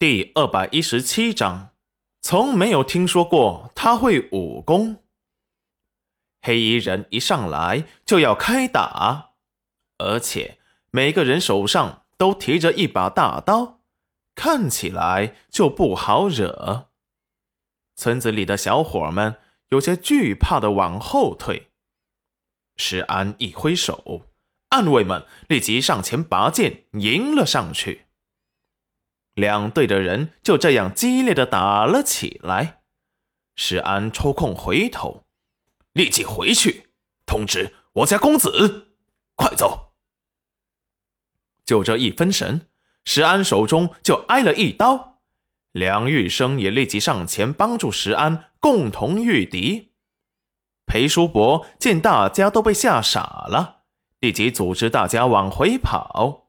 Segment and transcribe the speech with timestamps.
[0.00, 1.74] 第二百一十七章，
[2.22, 5.04] 从没有听说过他会武功。
[6.40, 9.32] 黑衣人一上来就要开打，
[9.98, 10.56] 而且
[10.90, 13.80] 每个人手上都提着一把大刀，
[14.34, 16.88] 看起来就不好惹。
[17.94, 19.36] 村子里的小伙们
[19.68, 21.72] 有些惧怕的往后退。
[22.78, 24.30] 石安一挥手。
[24.70, 28.06] 暗卫们立即上前拔剑，迎了上去。
[29.34, 32.82] 两队的人就这样激烈的打了起来。
[33.56, 35.24] 石安抽空回头，
[35.92, 36.90] 立即回去
[37.26, 38.88] 通知我家公子，
[39.34, 39.92] 快走。
[41.64, 42.68] 就这一分神，
[43.04, 45.20] 石安手中就挨了一刀。
[45.72, 49.92] 梁玉生也立即上前帮助石安，共同御敌。
[50.86, 53.82] 裴叔伯见大家都被吓傻了。
[54.18, 56.39] 立即组织大家往回跑。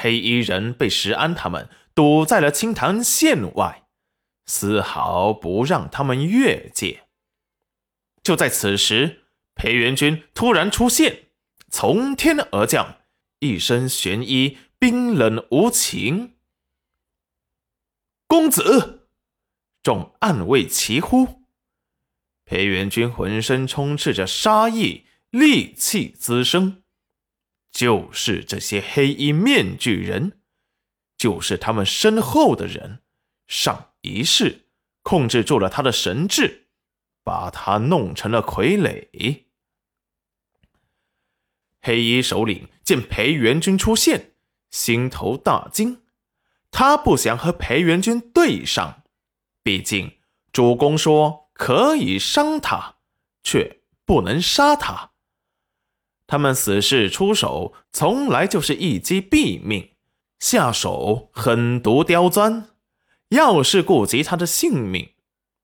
[0.00, 3.88] 黑衣人被石安他们堵在了青潭县外，
[4.46, 7.08] 丝毫不让他们越界。
[8.22, 9.24] 就在此时，
[9.56, 11.30] 裴元军突然出现，
[11.68, 12.98] 从天而降，
[13.40, 16.36] 一身玄衣，冰冷无情。
[18.28, 19.08] 公子，
[19.82, 21.42] 众暗卫齐呼。
[22.44, 25.06] 裴元军浑身充斥着杀意。
[25.32, 26.82] 戾气滋生，
[27.70, 30.40] 就是这些黑衣面具人，
[31.16, 33.02] 就是他们身后的人，
[33.46, 34.68] 上一世
[35.02, 36.68] 控制住了他的神智，
[37.22, 39.44] 把他弄成了傀儡。
[41.80, 44.32] 黑衣首领见裴元军出现，
[44.70, 46.02] 心头大惊，
[46.70, 49.04] 他不想和裴元军对上，
[49.62, 50.18] 毕竟
[50.52, 52.96] 主公说可以伤他，
[53.42, 55.12] 却不能杀他。
[56.28, 59.92] 他们死士出手，从来就是一击毙命，
[60.38, 62.68] 下手狠毒刁钻。
[63.30, 65.14] 要是顾及他的性命，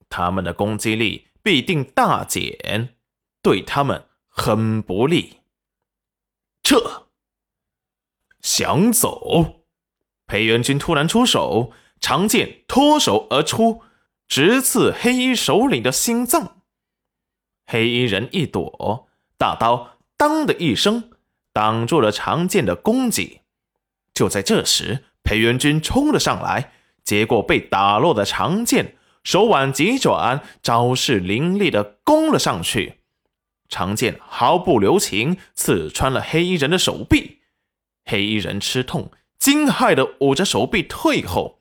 [0.09, 2.95] 他们的攻击力必定大减，
[3.43, 5.37] 对他们很不利。
[6.63, 7.05] 撤！
[8.41, 9.65] 想走？
[10.25, 13.83] 裴元军突然出手，长剑脱手而出，
[14.27, 16.63] 直刺黑衣首领的心脏。
[17.67, 19.94] 黑衣人一躲，大刀。
[20.17, 21.11] 当的一声，
[21.51, 23.41] 挡住了长剑的攻击。
[24.13, 26.71] 就在这时，裴元军冲了上来，
[27.03, 32.99] 结果被打落的长剑手腕急转，招式凌厉的攻了上去。
[33.67, 37.39] 长剑毫不留情，刺穿了黑衣人的手臂。
[38.05, 41.59] 黑衣人吃痛，惊骇的捂着手臂退后。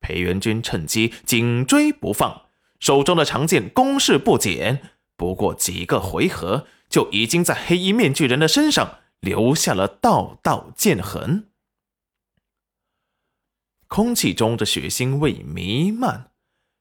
[0.00, 2.42] 裴元军趁机紧追不放，
[2.78, 4.90] 手中的长剑攻势不减。
[5.16, 6.66] 不过几个回合。
[6.88, 11.50] 就已经在黑衣面具人的身上留下了道道剑痕，
[13.88, 16.30] 空气中的血腥味弥漫。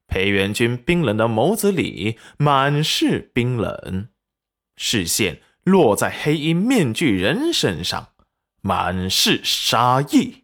[0.07, 4.09] 裴元军冰冷的眸子里满是冰冷，
[4.77, 8.13] 视线落在黑衣面具人身上，
[8.61, 10.43] 满是杀意，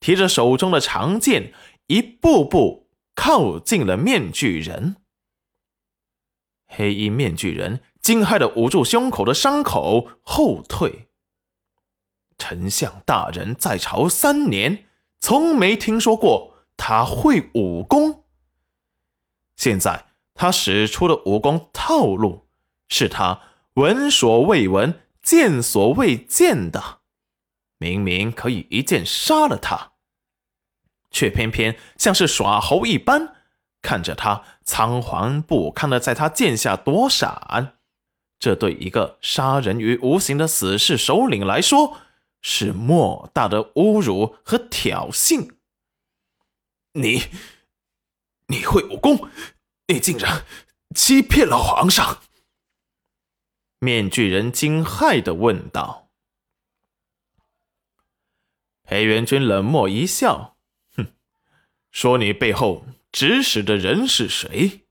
[0.00, 1.54] 提着手中的长剑，
[1.86, 4.96] 一步步靠近了面具人。
[6.66, 7.80] 黑衣面具人。
[8.04, 11.08] 惊骇的捂住胸口的伤口，后退。
[12.36, 14.84] 丞相大人在朝三年，
[15.20, 18.24] 从没听说过他会武功。
[19.56, 22.46] 现在他使出的武功套路，
[22.88, 23.40] 是他
[23.76, 26.98] 闻所未闻、见所未见的。
[27.78, 29.92] 明明可以一剑杀了他，
[31.10, 33.34] 却偏偏像是耍猴一般，
[33.80, 37.78] 看着他仓皇不堪的在他剑下躲闪。
[38.44, 41.96] 这对一个杀人于无形的死士首领来说，
[42.42, 45.54] 是莫大的侮辱和挑衅。
[46.92, 47.22] 你，
[48.48, 49.30] 你会武功？
[49.86, 50.44] 你竟然
[50.94, 52.20] 欺骗了皇上！
[53.78, 56.10] 面具人惊骇的问道。
[58.82, 60.58] 裴元君冷漠一笑，
[60.94, 61.06] 哼，
[61.90, 64.84] 说你背后指使的人是谁？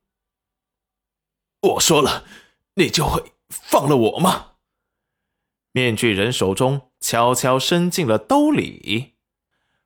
[1.60, 2.26] 我说了，
[2.74, 3.33] 你就会。
[3.62, 4.54] 放了我吗？
[5.72, 9.14] 面具人手中悄悄伸进了兜里，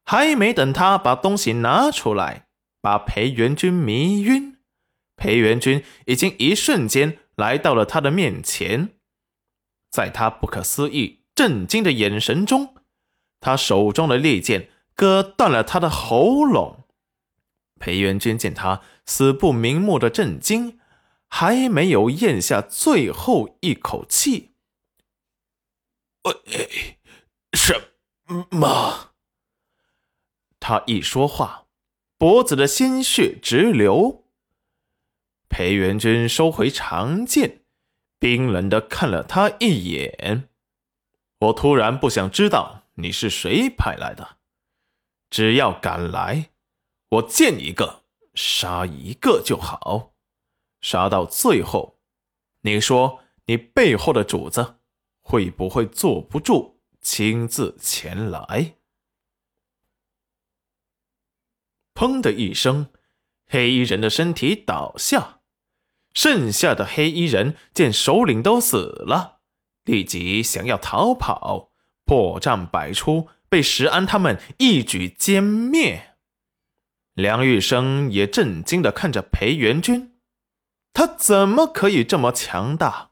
[0.03, 2.47] 还没等他把东西拿出来，
[2.81, 4.57] 把裴元君迷晕。
[5.15, 8.89] 裴元君已经一瞬间来到了他的面前，
[9.89, 12.75] 在他不可思议、震惊的眼神中，
[13.39, 16.83] 他手中的利剑割断了他的喉咙。
[17.79, 20.76] 裴元君见他死不瞑目的震惊。
[21.29, 24.53] 还没有咽下最后一口气，
[26.23, 26.97] 喂，
[27.53, 27.93] 什
[28.49, 29.13] 么？
[30.59, 31.67] 他一说话，
[32.17, 34.25] 脖子的鲜血直流。
[35.49, 37.61] 裴元君收回长剑，
[38.19, 40.49] 冰冷的看了他一眼。
[41.39, 44.39] 我突然不想知道你是谁派来的，
[45.29, 46.49] 只要敢来，
[47.09, 48.03] 我见一个
[48.33, 50.15] 杀一个就好。
[50.89, 51.99] 杀到最后，
[52.61, 54.77] 你说你背后的主子
[55.19, 58.75] 会不会坐不住，亲自前来？
[61.93, 62.87] 砰的一声，
[63.47, 65.41] 黑衣人的身体倒下，
[66.13, 69.39] 剩下的黑衣人见首领都死了，
[69.83, 71.73] 立即想要逃跑，
[72.05, 76.15] 破绽百出，被石安他们一举歼灭。
[77.13, 80.16] 梁玉生也震惊的看着裴元君，
[80.93, 83.09] 他怎么可以这么强大？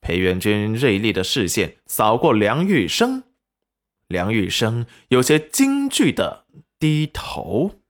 [0.00, 3.24] 裴元君锐利的视线扫过梁玉生，
[4.08, 6.44] 梁玉生有些惊惧的。
[6.76, 7.83] 低头。